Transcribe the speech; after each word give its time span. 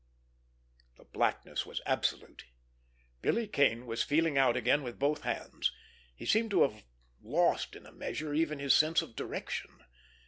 The 0.95 1.03
blackness 1.03 1.63
was 1.63 1.79
absolute. 1.85 2.45
Billy 3.21 3.47
Kane 3.47 3.85
was 3.85 4.01
feeling 4.01 4.35
out 4.35 4.57
again 4.57 4.81
with 4.81 4.97
both 4.97 5.21
hands. 5.21 5.71
He 6.15 6.25
seemed 6.25 6.49
to 6.49 6.63
have 6.63 6.83
lost 7.21 7.75
in 7.75 7.85
a 7.85 7.91
measure 7.91 8.33
even 8.33 8.57
his 8.57 8.73
sense 8.73 9.03
of 9.03 9.15
direction. 9.15 9.83